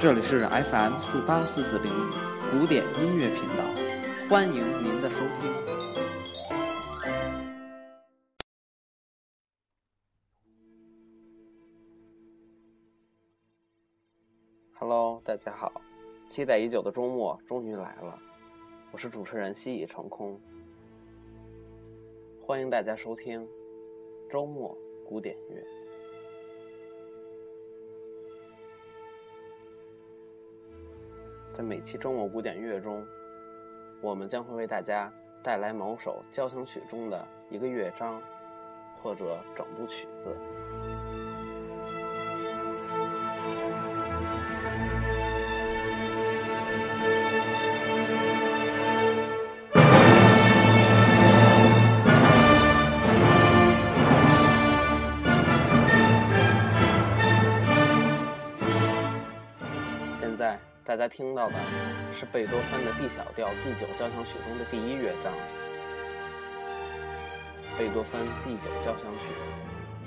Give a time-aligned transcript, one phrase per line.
[0.00, 1.92] 这里是 FM 四八四四零
[2.50, 3.62] 古典音乐频道，
[4.30, 5.52] 欢迎您的收听。
[14.72, 15.70] Hello，大家好，
[16.30, 18.18] 期待已久的周末终于来了，
[18.92, 20.40] 我是主持人西已成空，
[22.46, 23.46] 欢迎大家收听
[24.30, 24.74] 周末
[25.06, 25.79] 古典乐。
[31.60, 33.06] 在每期周末古典乐中，
[34.00, 38.18] 我们将会为大家带来某首交响曲中的一个乐章，
[39.02, 40.34] 或者整部曲子。
[61.10, 61.56] 听到的
[62.14, 65.32] 是贝多芬的 D 小调第九交响曲中的第一乐章。
[67.76, 69.26] 贝多芬第九交响曲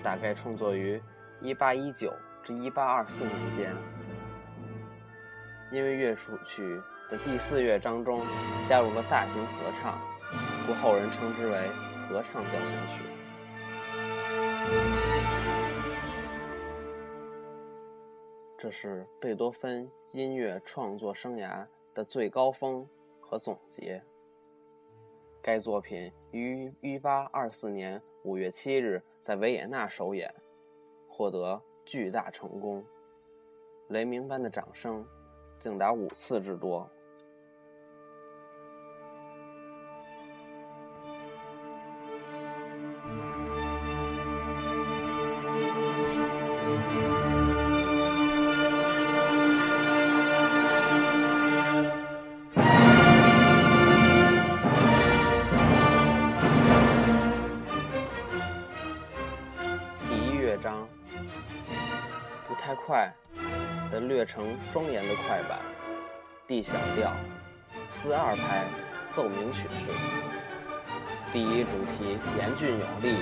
[0.02, 1.02] 大概创作于
[1.42, 3.76] 1819至1824年间，
[5.72, 8.26] 因为乐谱曲的第四乐章中
[8.68, 9.52] 加入了大型合
[9.82, 10.00] 唱，
[10.66, 11.68] 故后人称之为
[12.08, 13.23] 合唱交响曲。
[18.64, 22.88] 这是贝多芬音乐创作生涯的最高峰
[23.20, 24.02] 和总结。
[25.42, 30.34] 该作品于1824年5月7日在维也纳首演，
[31.10, 32.82] 获得巨大成功，
[33.90, 35.06] 雷鸣般的掌声
[35.60, 36.90] 竟达五次之多。
[62.86, 63.10] 快
[63.90, 65.58] 的略成庄严的快板
[66.46, 67.14] ，D 小调，
[67.90, 68.66] 四二拍
[69.14, 69.88] 奏鸣曲式。
[71.32, 73.16] 第一主题严峻有力，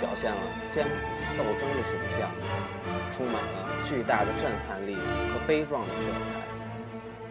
[0.00, 0.90] 表现了艰苦
[1.38, 2.28] 斗争的形象，
[3.12, 6.34] 充满了巨大的震撼力和悲壮的色彩。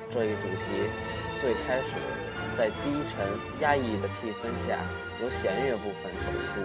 [0.10, 0.88] 这一主题
[1.42, 1.92] 最开始
[2.56, 3.28] 在低沉
[3.60, 4.80] 压抑的气氛下
[5.22, 6.62] 由弦乐部分走出，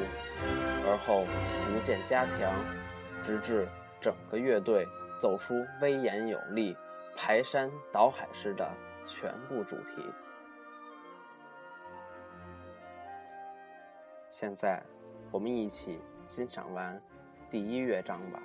[0.87, 1.27] 而后
[1.67, 2.39] 逐渐加强，
[3.27, 3.69] 直至。
[4.05, 4.87] 整个乐队
[5.19, 6.77] 走出威严有力、
[7.17, 8.71] 排山倒海式的
[9.07, 10.05] 全部主题。
[14.29, 14.83] 现在，
[15.31, 17.01] 我们一起欣赏完
[17.49, 18.43] 第一乐章吧。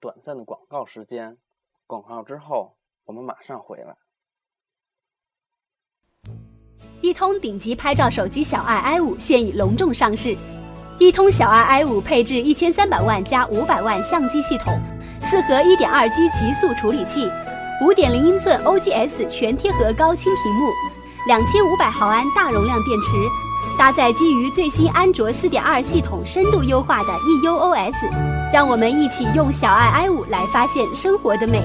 [0.00, 1.36] 短暂的广告时间，
[1.86, 3.96] 广告之后我们马上回来。
[7.00, 10.36] 一通顶级拍照手机小爱 i 五现已隆重上市。
[10.98, 14.80] 一通小爱 i 五配置一千三百万加五百万相机系统，
[15.20, 17.30] 四核一点二 G 极速处理器，
[17.80, 20.72] 五点零英寸 OGS 全贴合高清屏幕，
[21.26, 23.10] 两千五百毫安大容量电池，
[23.78, 31.62] 搭载基于最新安卓四点二系统深度优化的 EUOS，让我们一起用小爱 i 五来发现生活的美。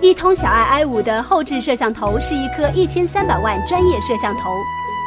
[0.00, 4.50] 一通小爱 i 五的后置摄像头是一颗一千三百万专业摄像头，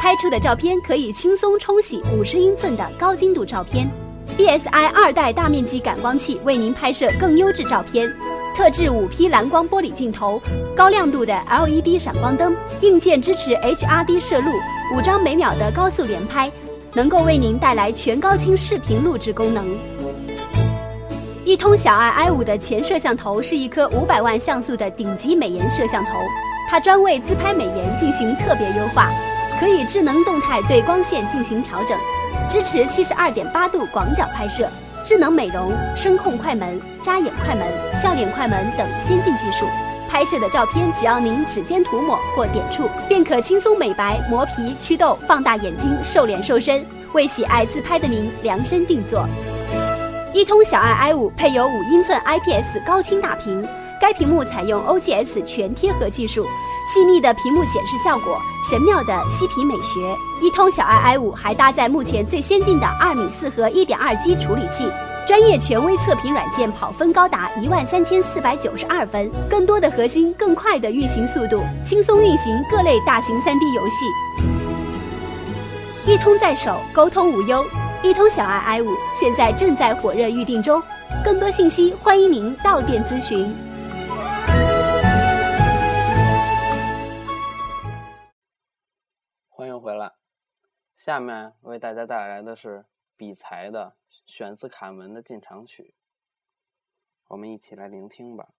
[0.02, 3.90] 拍出的照片可以轻松冲洗五十英寸的高精度照片。
[4.38, 8.10] BSI 二代大面积感光器为您拍摄更优质照片。
[8.56, 10.40] 特制五 P 蓝光玻璃镜头，
[10.78, 14.52] 高亮度的 LED 闪光灯，硬件支持 HRD 摄录，
[14.96, 16.52] 五张每秒的高速连拍，
[16.94, 19.66] 能够为您带来全高清视频录制功能。
[21.46, 26.12] 一通小爱 i 五的前摄像头是一颗五百万像素的顶级美颜摄像头，
[26.70, 29.12] 它专为自拍美颜进行特别优化，
[29.60, 31.98] 可以智能动态对光线进行调整，
[32.50, 34.70] 支持七十二点八度广角拍摄，
[35.04, 37.68] 智能美容、声控快门、扎眼快门、
[38.02, 39.66] 笑脸快门等先进技术，
[40.10, 49.28] 拍摄的照片只要您指尖涂抹或点触，便可轻松美白、磨皮、祛痘、放大眼睛、瘦脸瘦身，为喜爱自拍的您量身定做。
[50.34, 53.64] 一通小爱 i 五配有五英寸 IPS 高清大屏，
[54.02, 56.44] 该屏幕采用 OGS 全贴合技术，
[56.92, 60.00] 细腻的屏幕显示效果，神妙的嬉皮美学。
[60.42, 64.92] 一通小爱 i 五还搭载目前最先进的二米四核一点二 G 处理器，
[65.28, 74.06] 专业权威测评软件跑分高达一万三千四百九十二分，更多的核心，更快的运行速度，轻松运行各类大型 3D 游戏。
[76.12, 77.64] 一通在手，沟通无忧。
[78.06, 80.84] 一通小爱 i 五现在正在火热预定中，
[81.24, 83.48] 更多信息欢迎您到店咨询。
[89.48, 90.12] 欢迎回来，
[90.98, 92.84] 下面为大家带来的是
[93.16, 95.96] 比才的选自卡门的进场曲，
[97.30, 98.50] 我们一起来聆听吧。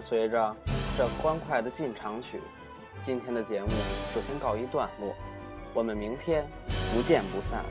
[0.00, 0.56] 随着
[0.96, 2.40] 这欢快的进场曲，
[3.02, 3.68] 今天的节目
[4.14, 5.14] 就先告一段落，
[5.74, 6.46] 我们明天
[6.94, 7.64] 不见不散。